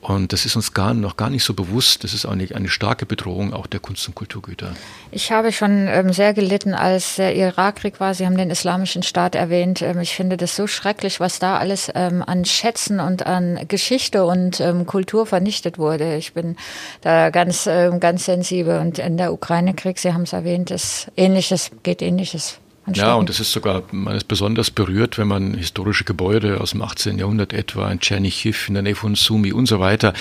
[0.00, 2.04] Und das ist uns gar, noch gar nicht so bewusst.
[2.04, 4.74] Das ist auch eine, starke Bedrohung auch der Kunst- und Kulturgüter.
[5.10, 8.14] Ich habe schon ähm, sehr gelitten, als der Irakkrieg war.
[8.14, 9.82] Sie haben den Islamischen Staat erwähnt.
[9.82, 14.24] Ähm, ich finde das so schrecklich, was da alles ähm, an Schätzen und an Geschichte
[14.24, 16.16] und ähm, Kultur vernichtet wurde.
[16.16, 16.56] Ich bin
[17.00, 18.78] da ganz, ähm, ganz sensibel.
[18.78, 22.60] Und in der Ukraine-Krieg, Sie haben es erwähnt, ist ähnliches, geht ähnliches
[22.94, 26.82] ja, und es ist sogar, man ist besonders berührt, wenn man historische Gebäude aus dem
[26.82, 27.18] 18.
[27.18, 30.12] Jahrhundert etwa in Tschernichiv, in der Nähe von Sumi und so weiter,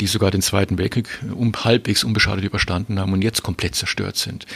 [0.00, 4.46] die sogar den Zweiten Weltkrieg um, halbwegs unbeschadet überstanden haben und jetzt komplett zerstört sind.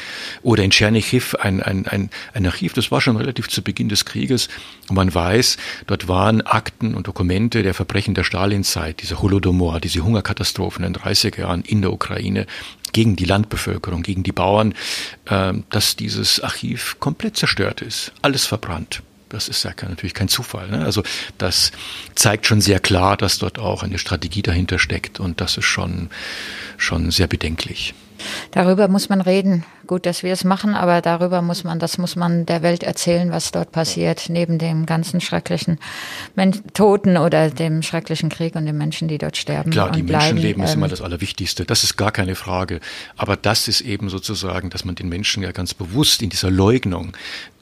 [0.43, 4.05] Oder in Tschernichiv ein, ein, ein, ein Archiv, das war schon relativ zu Beginn des
[4.05, 4.49] Krieges
[4.89, 5.57] und man weiß,
[5.87, 11.03] dort waren Akten und Dokumente der Verbrechen der Stalinzeit, diese Holodomor, diese Hungerkatastrophen in den
[11.03, 12.47] 30er Jahren in der Ukraine
[12.93, 14.75] gegen die Landbevölkerung, gegen die Bauern,
[15.27, 19.03] äh, dass dieses Archiv komplett zerstört ist, alles verbrannt.
[19.31, 20.69] Das ist ja natürlich kein Zufall.
[20.69, 20.85] Ne?
[20.85, 21.05] Also
[21.39, 21.71] das
[22.17, 26.11] zeigt schon sehr klar, dass dort auch eine Strategie dahinter steckt und das ist schon,
[26.77, 27.95] schon sehr bedenklich.
[28.51, 29.65] Darüber muss man reden.
[29.87, 33.33] Gut, dass wir es machen, aber darüber muss man, das muss man der Welt erzählen,
[33.33, 35.79] was dort passiert, neben dem ganzen schrecklichen
[36.37, 39.71] Men Toten oder dem schrecklichen Krieg und den Menschen, die dort sterben.
[39.71, 41.65] Klar, die Menschenleben ist immer ähm, das Allerwichtigste.
[41.65, 42.81] Das ist gar keine Frage.
[43.17, 47.17] Aber das ist eben sozusagen, dass man den Menschen ja ganz bewusst in dieser Leugnung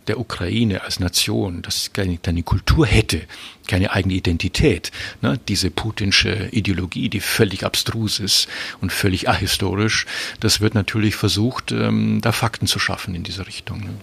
[0.09, 3.23] der Ukraine als Nation, das keine, keine Kultur hätte,
[3.67, 4.91] keine eigene Identität.
[5.21, 5.39] Ne?
[5.49, 8.49] Diese putinsche Ideologie, die völlig abstrus ist
[8.81, 10.07] und völlig ahistorisch,
[10.41, 13.81] das wird natürlich versucht, ähm, da Fakten zu schaffen in dieser Richtung.
[13.81, 13.95] Ne?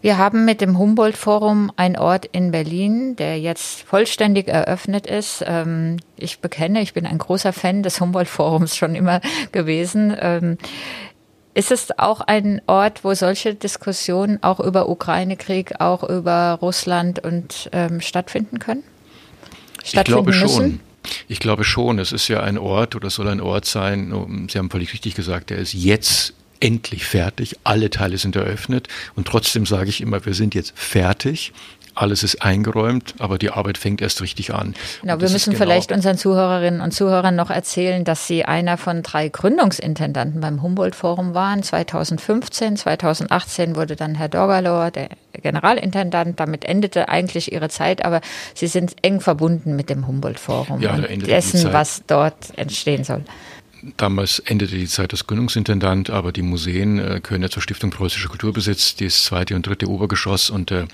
[0.00, 5.42] Wir haben mit dem Humboldt-Forum einen Ort in Berlin, der jetzt vollständig eröffnet ist.
[5.46, 9.20] Ähm, ich bekenne, ich bin ein großer Fan des Humboldt-Forums schon immer
[9.52, 10.58] gewesen.
[11.54, 17.18] Ähm, ist es auch ein Ort, wo solche Diskussionen auch über Ukraine-Krieg, auch über Russland
[17.18, 18.82] und ähm, stattfinden können?
[19.82, 20.48] Stattfinden ich glaube müssen?
[20.48, 20.80] schon.
[21.28, 21.98] Ich glaube schon.
[21.98, 24.48] Es ist ja ein Ort oder soll ein Ort sein.
[24.50, 27.58] Sie haben völlig richtig gesagt, der ist jetzt endlich fertig.
[27.64, 28.88] Alle Teile sind eröffnet.
[29.14, 31.52] Und trotzdem sage ich immer, wir sind jetzt fertig
[31.94, 34.74] alles ist eingeräumt, aber die Arbeit fängt erst richtig an.
[35.00, 39.02] Genau, wir müssen genau vielleicht unseren Zuhörerinnen und Zuhörern noch erzählen, dass Sie einer von
[39.02, 41.62] drei Gründungsintendanten beim Humboldt-Forum waren.
[41.62, 46.40] 2015, 2018 wurde dann Herr Dorgalor der Generalintendant.
[46.40, 48.20] Damit endete eigentlich Ihre Zeit, aber
[48.54, 53.24] Sie sind eng verbunden mit dem Humboldt-Forum ja, und dessen, was dort entstehen soll.
[53.96, 58.28] Damals endete die Zeit als Gründungsintendant, aber die Museen äh, gehören ja zur Stiftung Preußischer
[58.28, 60.86] Kulturbesitz, das zweite und dritte Obergeschoss und äh,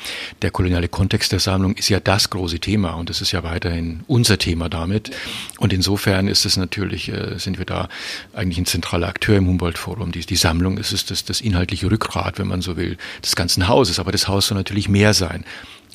[0.42, 4.00] der koloniale Kontext der Sammlung ist ja das große Thema und das ist ja weiterhin
[4.06, 5.10] unser Thema damit.
[5.58, 7.88] Und insofern ist es natürlich, äh, sind wir da
[8.32, 10.12] eigentlich ein zentraler Akteur im Humboldt-Forum.
[10.12, 13.68] Die, die Sammlung ist es das, das inhaltliche Rückgrat, wenn man so will, des ganzen
[13.68, 13.98] Hauses.
[13.98, 15.44] Aber das Haus soll natürlich mehr sein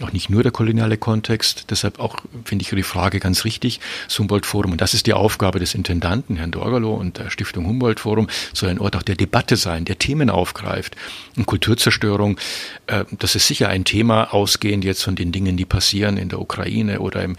[0.02, 1.66] auch nicht nur der koloniale Kontext.
[1.70, 3.80] Deshalb auch finde ich Ihre Frage ganz richtig.
[4.08, 8.28] Das Humboldt-Forum, und das ist die Aufgabe des Intendanten, Herrn Dorgalow und der Stiftung Humboldt-Forum,
[8.54, 10.96] soll ein Ort auch der Debatte sein, der Themen aufgreift.
[11.38, 12.40] Und Kulturzerstörung,
[12.88, 16.40] äh, das ist sicher ein Thema, ausgehend jetzt von den Dingen, die passieren in der
[16.40, 17.34] Ukraine oder im,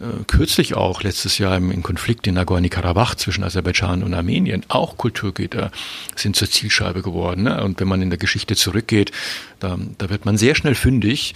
[0.00, 4.64] äh, kürzlich auch letztes Jahr im, im Konflikt in Nagorno-Karabach zwischen Aserbaidschan und Armenien.
[4.68, 5.70] Auch Kulturgüter
[6.16, 7.44] sind zur Zielscheibe geworden.
[7.44, 7.62] Ne?
[7.62, 9.12] Und wenn man in der Geschichte zurückgeht,
[9.60, 11.34] da, da wird man sehr schnell fündig.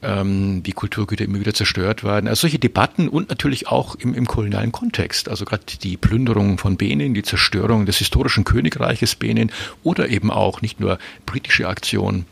[0.00, 2.28] Äh, ähm, wie Kulturgüter immer wieder zerstört werden.
[2.28, 5.28] Also solche Debatten und natürlich auch im, im kolonialen Kontext.
[5.28, 9.50] Also gerade die Plünderung von Benin, die Zerstörung des historischen Königreiches Benin
[9.82, 12.26] oder eben auch nicht nur britische Aktionen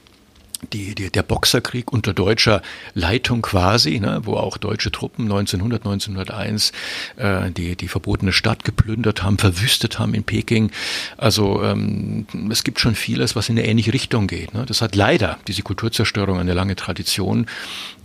[0.72, 2.62] die, die, der Boxerkrieg unter deutscher
[2.94, 6.72] Leitung quasi, ne, wo auch deutsche Truppen 1900, 1901
[7.16, 10.70] äh, die, die verbotene Stadt geplündert haben, verwüstet haben in Peking.
[11.16, 14.54] Also ähm, es gibt schon vieles, was in eine ähnliche Richtung geht.
[14.54, 14.64] Ne.
[14.66, 17.46] Das hat leider diese Kulturzerstörung eine lange Tradition.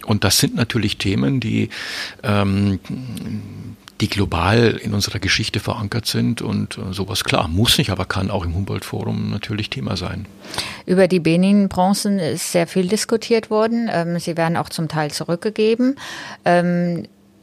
[0.05, 1.69] Und das sind natürlich Themen, die
[2.23, 2.79] ähm,
[4.01, 8.29] die global in unserer Geschichte verankert sind und äh, sowas klar muss nicht, aber kann
[8.29, 10.25] auch im Humboldt-Forum natürlich Thema sein.
[10.85, 13.89] Über die Benin-Bronzen ist sehr viel diskutiert worden.
[13.91, 15.95] Ähm, sie werden auch zum Teil zurückgegeben.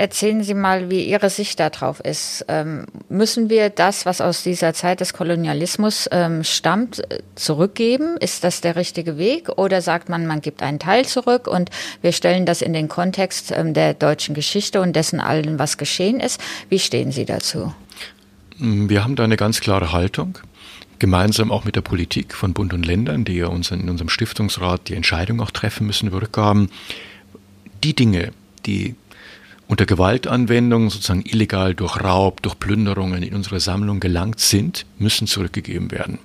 [0.03, 2.45] Erzählen Sie mal, wie Ihre Sicht darauf ist.
[2.49, 7.03] Ähm, müssen wir das, was aus dieser Zeit des Kolonialismus ähm, stammt,
[7.37, 8.17] zurückgeben?
[8.19, 9.49] Ist das der richtige Weg?
[9.59, 13.53] Oder sagt man, man gibt einen Teil zurück und wir stellen das in den Kontext
[13.53, 16.41] ähm, der deutschen Geschichte und dessen allen, was geschehen ist?
[16.69, 17.73] Wie stehen Sie dazu?
[18.59, 20.37] Wir haben da eine ganz klare Haltung
[20.99, 24.89] gemeinsam auch mit der Politik von Bund und Ländern, die ja uns in unserem Stiftungsrat
[24.89, 26.71] die Entscheidung auch treffen müssen Rückgaben.
[27.85, 28.33] Die Dinge,
[28.67, 28.97] die
[29.73, 35.91] unter Gewaltanwendung, sozusagen illegal durch Raub, durch Plünderungen in unsere Sammlung gelangt sind, müssen zurückgegeben
[35.91, 36.19] werden.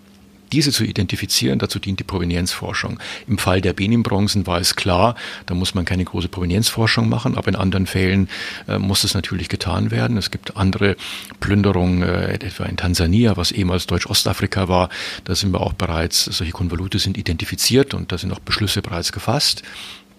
[0.52, 3.00] Diese zu identifizieren, dazu dient die Provenienzforschung.
[3.26, 7.48] Im Fall der Benin-Bronzen war es klar, da muss man keine große Provenienzforschung machen, aber
[7.48, 8.28] in anderen Fällen
[8.68, 10.18] äh, muss es natürlich getan werden.
[10.18, 10.98] Es gibt andere
[11.40, 14.90] Plünderungen, äh, etwa in Tansania, was ehemals Deutsch-Ostafrika war.
[15.24, 19.14] Da sind wir auch bereits, solche Konvolute sind identifiziert und da sind auch Beschlüsse bereits
[19.14, 19.64] gefasst.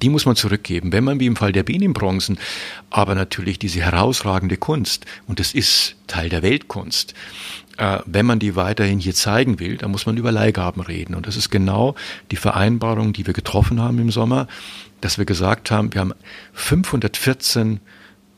[0.03, 0.93] Die muss man zurückgeben.
[0.93, 2.39] Wenn man wie im Fall der Benin-Bronzen
[2.91, 7.15] aber natürlich diese herausragende Kunst, und es ist Teil der Weltkunst,
[7.79, 11.15] äh, wenn man die weiterhin hier zeigen will, dann muss man über Leihgaben reden.
[11.15, 11.95] Und das ist genau
[12.31, 14.47] die Vereinbarung, die wir getroffen haben im Sommer,
[15.01, 16.15] dass wir gesagt haben, wir haben
[16.53, 17.81] 514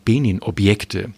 [0.04, 1.12] Benin-Objekte,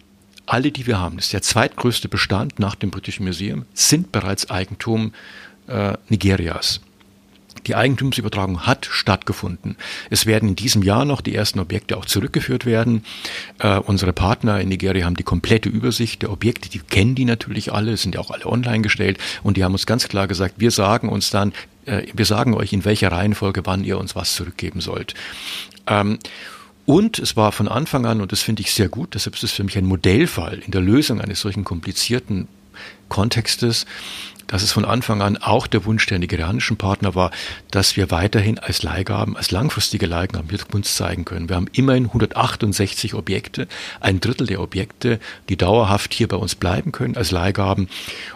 [0.45, 4.49] alle, die wir haben, das ist der zweitgrößte Bestand nach dem British Museum, sind bereits
[4.49, 5.13] Eigentum
[5.67, 6.81] äh, Nigerias.
[7.67, 9.77] Die Eigentumsübertragung hat stattgefunden.
[10.09, 13.05] Es werden in diesem Jahr noch die ersten Objekte auch zurückgeführt werden.
[13.59, 17.71] Äh, unsere Partner in Nigeria haben die komplette Übersicht der Objekte, die kennen die natürlich
[17.71, 20.71] alle, sind ja auch alle online gestellt und die haben uns ganz klar gesagt, wir
[20.71, 21.53] sagen uns dann,
[21.85, 25.13] äh, wir sagen euch, in welcher Reihenfolge, wann ihr uns was zurückgeben sollt.
[25.87, 26.19] Ähm,
[26.85, 29.51] und es war von Anfang an, und das finde ich sehr gut, deshalb ist es
[29.53, 32.47] für mich ein Modellfall in der Lösung eines solchen komplizierten
[33.07, 33.85] Kontextes,
[34.47, 37.31] dass es von Anfang an auch der Wunsch der nigerianischen Partner war,
[37.71, 41.49] dass wir weiterhin als Leihgaben, als langfristige Leihgaben hier Kunst zeigen können.
[41.49, 43.67] Wir haben immerhin 168 Objekte,
[43.99, 47.87] ein Drittel der Objekte, die dauerhaft hier bei uns bleiben können als Leihgaben.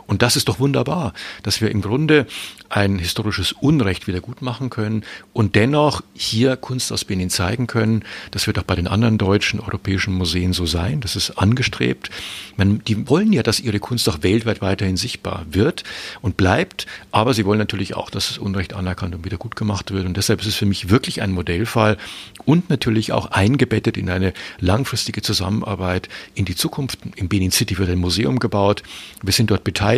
[0.07, 2.25] Und das ist doch wunderbar, dass wir im Grunde
[2.69, 8.03] ein historisches Unrecht wieder gut machen können und dennoch hier Kunst aus Benin zeigen können.
[8.31, 11.01] Das wird auch bei den anderen deutschen europäischen Museen so sein.
[11.01, 12.09] Das ist angestrebt.
[12.57, 15.83] Man, die wollen ja, dass ihre Kunst auch weltweit weiterhin sichtbar wird
[16.21, 16.87] und bleibt.
[17.11, 20.05] Aber sie wollen natürlich auch, dass das Unrecht anerkannt und wieder gut gemacht wird.
[20.05, 21.97] Und deshalb ist es für mich wirklich ein Modellfall
[22.45, 26.99] und natürlich auch eingebettet in eine langfristige Zusammenarbeit in die Zukunft.
[27.15, 28.83] Im Benin City wird ein Museum gebaut.
[29.21, 29.96] Wir sind dort beteiligt,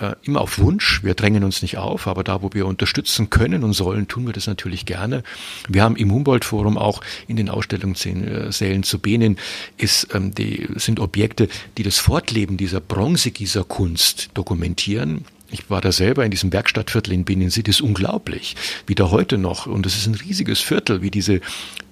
[0.00, 1.02] äh, immer auf Wunsch.
[1.02, 4.32] Wir drängen uns nicht auf, aber da, wo wir unterstützen können und sollen, tun wir
[4.32, 5.22] das natürlich gerne.
[5.68, 9.36] Wir haben im Humboldt-Forum auch in den Ausstellungssälen zu Benin
[9.76, 16.24] ist, ähm, die, sind Objekte, die das Fortleben dieser Bronzegießerkunst dokumentieren Ich war da selber
[16.24, 18.56] in diesem Werkstattviertel in Benin City, das ist unglaublich,
[18.86, 21.40] wie da heute noch, und es ist ein riesiges Viertel, wie diese,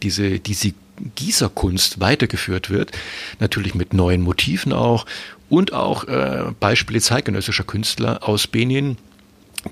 [0.03, 0.73] diese, diese
[1.15, 2.93] Gießerkunst weitergeführt wird,
[3.39, 5.07] natürlich mit neuen Motiven auch
[5.51, 8.97] und auch äh, Beispiele zeitgenössischer Künstler aus Benin,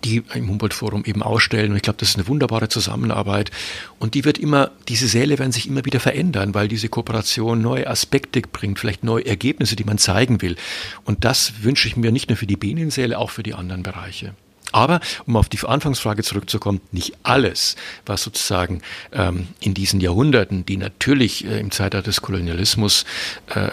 [0.05, 1.71] die im Humboldt-Forum eben ausstellen.
[1.71, 3.51] Und ich glaube, das ist eine wunderbare Zusammenarbeit.
[3.99, 7.87] Und die wird immer, diese Säle werden sich immer wieder verändern, weil diese Kooperation neue
[7.87, 10.57] Aspekte bringt, vielleicht neue Ergebnisse, die man zeigen will.
[11.05, 14.35] Und das wünsche ich mir nicht nur für die Benin-Säle, auch für die anderen Bereiche.
[14.73, 17.77] Aber um auf die Anfangsfrage zurückzukommen, nicht alles,
[18.07, 23.05] was sozusagen ähm, in diesen Jahrhunderten, die natürlich äh, im Zeitalter des Kolonialismus
[23.49, 23.69] äh,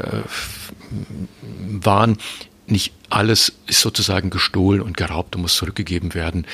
[1.41, 2.17] waren,
[2.67, 6.45] nicht alles ist sozusagen gestohlen und geraubt und muss zurückgegeben werden.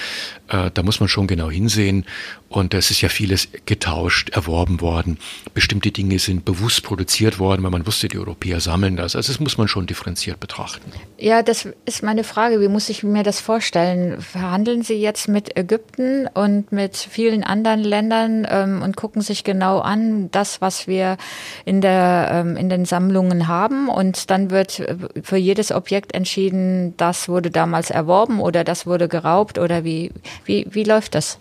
[0.48, 2.06] Äh, da muss man schon genau hinsehen.
[2.52, 5.18] Und es ist ja vieles getauscht, erworben worden.
[5.54, 9.16] Bestimmte Dinge sind bewusst produziert worden, weil man wusste, die Europäer sammeln das.
[9.16, 10.92] Also das muss man schon differenziert betrachten.
[11.18, 12.60] Ja, das ist meine Frage.
[12.60, 14.20] Wie muss ich mir das vorstellen?
[14.22, 19.80] Verhandeln Sie jetzt mit Ägypten und mit vielen anderen Ländern ähm, und gucken sich genau
[19.80, 21.16] an, das, was wir
[21.64, 23.88] in, der, ähm, in den Sammlungen haben.
[23.88, 28.86] Und dann wird äh, für jedes Objekt entschieden, entschieden, das wurde damals erworben oder das
[28.86, 30.12] wurde geraubt oder wie,
[30.45, 31.39] wie, wie läuft das?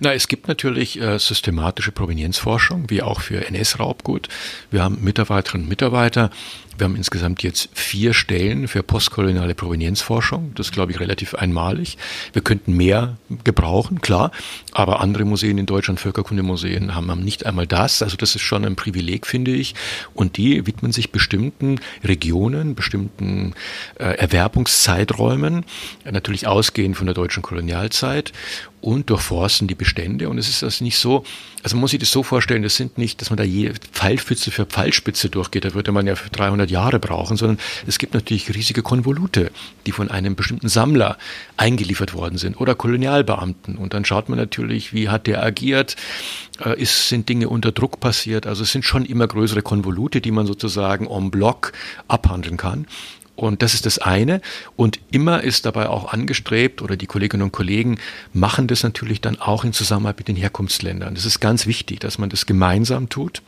[0.00, 4.28] Na, es gibt natürlich äh, systematische Provenienzforschung, wie auch für NS-Raubgut.
[4.70, 6.30] Wir haben Mitarbeiterinnen und Mitarbeiter,
[6.78, 10.52] wir haben insgesamt jetzt vier Stellen für postkoloniale Provenienzforschung.
[10.54, 11.98] Das glaube ich relativ einmalig.
[12.32, 14.30] Wir könnten mehr gebrauchen, klar.
[14.72, 18.02] Aber andere Museen in Deutschland, Völkerkundemuseen, haben, haben nicht einmal das.
[18.02, 19.74] Also das ist schon ein Privileg, finde ich.
[20.14, 23.54] Und die widmen sich bestimmten Regionen, bestimmten
[23.98, 25.64] äh, Erwerbungszeiträumen,
[26.10, 28.32] natürlich ausgehend von der deutschen Kolonialzeit
[28.82, 30.28] und durchforsten die Bestände.
[30.28, 31.24] Und es ist das nicht so,
[31.62, 34.50] also man muss sich das so vorstellen, das sind nicht, dass man da je Pfeilspitze
[34.50, 35.64] für Pfeilspitze durchgeht.
[35.64, 39.50] Da würde man ja 300 200 Jahre brauchen, sondern es gibt natürlich riesige Konvolute,
[39.86, 41.18] die von einem bestimmten Sammler
[41.56, 43.76] eingeliefert worden sind oder Kolonialbeamten.
[43.76, 45.96] Und dann schaut man natürlich, wie hat der agiert,
[46.64, 48.46] äh, ist, sind Dinge unter Druck passiert.
[48.46, 51.72] Also es sind schon immer größere Konvolute, die man sozusagen en bloc
[52.08, 52.86] abhandeln kann.
[53.34, 54.40] Und das ist das eine.
[54.76, 57.98] Und immer ist dabei auch angestrebt, oder die Kolleginnen und Kollegen
[58.32, 61.14] machen das natürlich dann auch in Zusammenarbeit mit den Herkunftsländern.
[61.14, 63.42] Das ist ganz wichtig, dass man das gemeinsam tut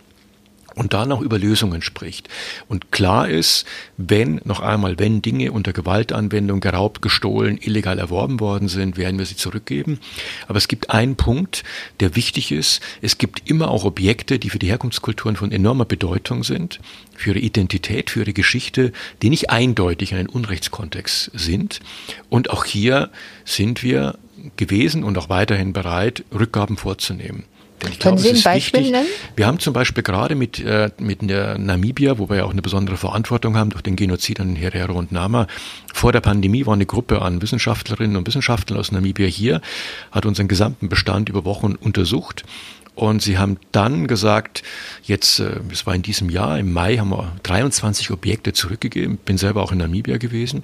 [0.74, 2.28] und da noch über Lösungen spricht.
[2.68, 3.64] Und klar ist,
[3.96, 9.26] wenn, noch einmal, wenn Dinge unter Gewaltanwendung geraubt, gestohlen, illegal erworben worden sind, werden wir
[9.26, 10.00] sie zurückgeben.
[10.48, 11.62] Aber es gibt einen Punkt,
[12.00, 12.80] der wichtig ist.
[13.02, 16.80] Es gibt immer auch Objekte, die für die Herkunftskulturen von enormer Bedeutung sind,
[17.16, 21.80] für ihre Identität, für ihre Geschichte, die nicht eindeutig in einen Unrechtskontext sind.
[22.28, 23.10] Und auch hier
[23.44, 24.18] sind wir
[24.56, 27.44] gewesen und auch weiterhin bereit, Rückgaben vorzunehmen.
[27.90, 28.92] Ich Können glaube, Sie ein Beispiel wichtig.
[28.92, 29.08] nennen?
[29.36, 32.62] Wir haben zum Beispiel gerade mit, äh, mit der Namibia, wo wir ja auch eine
[32.62, 35.46] besondere Verantwortung haben durch den Genozid an Herero und Nama,
[35.92, 39.60] vor der Pandemie war eine Gruppe an Wissenschaftlerinnen und Wissenschaftlern aus Namibia hier,
[40.10, 42.44] hat unseren gesamten Bestand über Wochen untersucht
[42.94, 44.62] und sie haben dann gesagt,
[45.02, 49.16] jetzt, äh, es war in diesem Jahr, im Mai haben wir 23 Objekte zurückgegeben.
[49.16, 50.62] Bin selber auch in Namibia gewesen.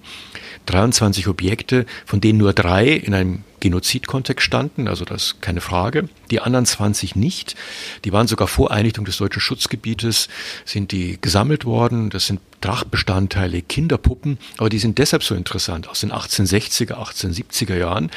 [0.66, 6.08] 23 Objekte, von denen nur drei in einem Genozidkontext standen, also das ist keine Frage.
[6.30, 7.56] Die anderen 20 nicht.
[8.04, 10.28] Die waren sogar vor Einrichtung des deutschen Schutzgebietes,
[10.64, 12.10] sind die gesammelt worden.
[12.10, 18.10] Das sind Trachtbestandteile, Kinderpuppen, aber die sind deshalb so interessant aus den 1860er, 1870er Jahren,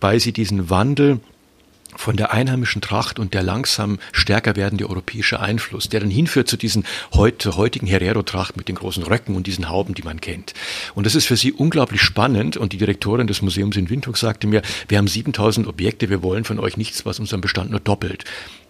[0.00, 1.20] weil sie diesen Wandel
[1.96, 6.56] von der einheimischen Tracht und der langsam stärker werdende europäische Einfluss, der dann hinführt zu
[6.56, 10.54] diesen heute, heutigen Herero-Tracht mit den großen Röcken und diesen Hauben, die man kennt.
[10.94, 14.46] Und das ist für sie unglaublich spannend und die Direktorin des Museums in Windhoek sagte
[14.46, 18.24] mir, wir haben 7000 Objekte, wir wollen von euch nichts, was unseren Bestand nur doppelt.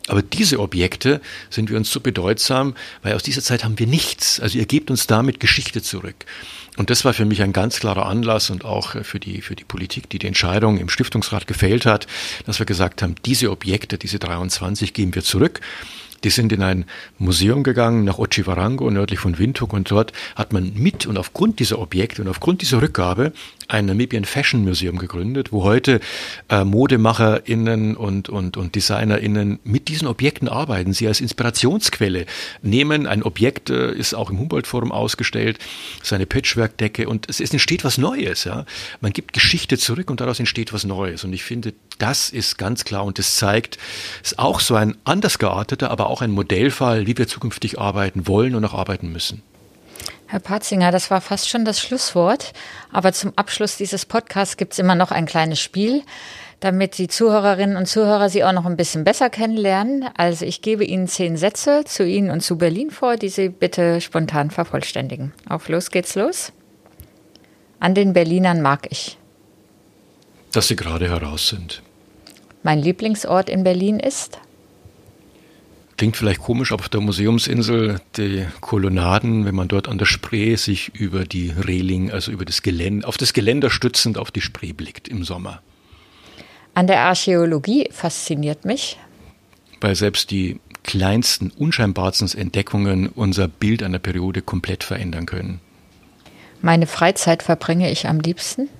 [0.08, 4.40] Aber diese Objekte sind wir uns so bedeutsam, weil aus dieser Zeit haben wir nichts.
[4.40, 6.26] Also ihr gebt uns damit Geschichte zurück.
[6.76, 9.64] Und das war für mich ein ganz klarer Anlass und auch für die, für die
[9.64, 12.06] Politik, die die Entscheidung im Stiftungsrat gefällt hat,
[12.46, 15.60] dass wir gesagt haben, diese Objekte, diese 23 geben wir zurück.
[16.24, 16.84] Die sind in ein
[17.18, 21.78] Museum gegangen nach Ochivarango, nördlich von Windhoek, und dort hat man mit und aufgrund dieser
[21.78, 23.32] Objekte und aufgrund dieser Rückgabe
[23.70, 26.00] ein Namibian Fashion Museum gegründet, wo heute
[26.48, 32.26] äh, ModemacherInnen und, und, und DesignerInnen mit diesen Objekten arbeiten, sie als Inspirationsquelle
[32.62, 33.06] nehmen.
[33.06, 35.58] Ein Objekt äh, ist auch im Humboldt-Forum ausgestellt,
[36.02, 38.44] seine Patchwork-Decke und es, es entsteht was Neues.
[38.44, 38.66] Ja?
[39.00, 41.24] Man gibt Geschichte zurück und daraus entsteht was Neues.
[41.24, 43.78] Und ich finde, das ist ganz klar und das zeigt,
[44.22, 48.26] es ist auch so ein anders gearteter, aber auch ein Modellfall, wie wir zukünftig arbeiten
[48.26, 49.42] wollen und auch arbeiten müssen.
[50.26, 52.52] Herr Patzinger, das war fast schon das Schlusswort.
[52.92, 56.02] Aber zum Abschluss dieses Podcasts gibt es immer noch ein kleines Spiel,
[56.60, 60.08] damit die Zuhörerinnen und Zuhörer Sie auch noch ein bisschen besser kennenlernen.
[60.16, 64.00] Also ich gebe Ihnen zehn Sätze zu Ihnen und zu Berlin vor, die Sie bitte
[64.00, 65.32] spontan vervollständigen.
[65.48, 66.52] Auf los geht's los.
[67.80, 69.16] An den Berlinern mag ich.
[70.52, 71.82] Dass sie gerade heraus sind.
[72.62, 74.38] Mein Lieblingsort in Berlin ist?
[76.00, 80.54] Klingt vielleicht komisch, aber auf der Museumsinsel die Kolonnaden, wenn man dort an der Spree
[80.56, 84.72] sich über die Reling, also über das Gelände, auf das Geländer stützend auf die Spree
[84.72, 85.60] blickt im Sommer.
[86.72, 88.98] An der Archäologie fasziniert mich.
[89.82, 95.60] Weil selbst die kleinsten, unscheinbarsten Entdeckungen unser Bild einer Periode komplett verändern können.
[96.62, 98.70] Meine Freizeit verbringe ich am liebsten?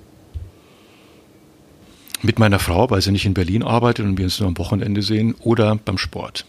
[2.23, 5.03] Mit meiner Frau, weil sie nicht in Berlin arbeitet und wir uns nur am Wochenende
[5.03, 6.45] sehen, oder beim Sport.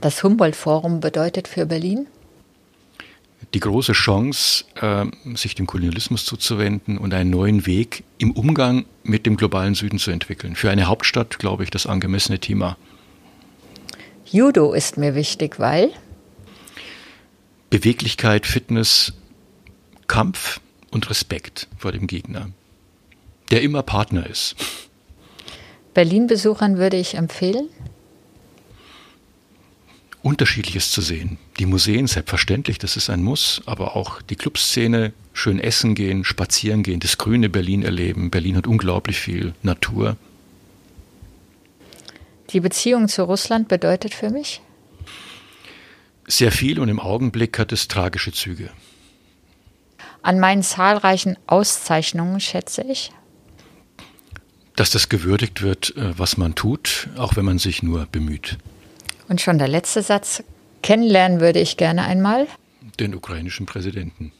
[0.00, 2.06] Das Humboldt-Forum bedeutet für Berlin?
[3.52, 5.04] Die große Chance, äh,
[5.36, 10.10] sich dem Kolonialismus zuzuwenden und einen neuen Weg im Umgang mit dem globalen Süden zu
[10.10, 10.56] entwickeln.
[10.56, 12.76] Für eine Hauptstadt, glaube ich, das angemessene Thema.
[14.24, 15.90] Judo ist mir wichtig, weil
[17.70, 19.12] Beweglichkeit, Fitness,
[20.06, 22.50] Kampf und Respekt vor dem Gegner,
[23.50, 24.56] der immer Partner ist.
[25.92, 27.68] Berlin-Besuchern würde ich empfehlen?
[30.24, 31.36] Unterschiedliches zu sehen.
[31.58, 36.82] Die Museen, selbstverständlich, das ist ein Muss, aber auch die Clubszene, schön essen gehen, spazieren
[36.82, 38.30] gehen, das grüne Berlin erleben.
[38.30, 40.16] Berlin hat unglaublich viel Natur.
[42.50, 44.62] Die Beziehung zu Russland bedeutet für mich?
[46.26, 48.70] Sehr viel und im Augenblick hat es tragische Züge.
[50.22, 53.12] An meinen zahlreichen Auszeichnungen schätze ich,
[54.74, 58.56] dass das gewürdigt wird, äh, was man tut, auch wenn man sich nur bemüht.
[59.28, 60.42] Und schon der letzte Satz.
[60.82, 62.46] Kennenlernen würde ich gerne einmal.
[63.00, 64.32] Den ukrainischen Präsidenten.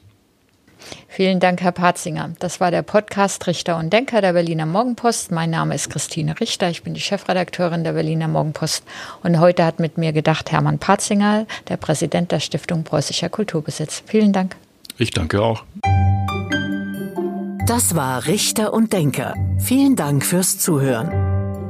[1.09, 2.35] Vielen Dank, Herr Patzinger.
[2.39, 5.31] Das war der Podcast Richter und Denker der Berliner Morgenpost.
[5.31, 6.69] Mein Name ist Christine Richter.
[6.69, 8.85] Ich bin die Chefredakteurin der Berliner Morgenpost.
[9.23, 14.03] Und heute hat mit mir gedacht Hermann Patzinger, der Präsident der Stiftung Preußischer Kulturbesitz.
[14.07, 14.57] Vielen Dank.
[14.99, 15.65] Ich danke auch.
[17.67, 19.35] Das war Richter und Denker.
[19.59, 21.34] Vielen Dank fürs Zuhören.